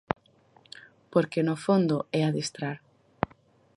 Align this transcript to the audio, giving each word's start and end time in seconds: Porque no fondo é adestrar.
Porque 1.11 1.45
no 1.47 1.55
fondo 1.65 1.97
é 2.19 2.21
adestrar. 2.23 2.77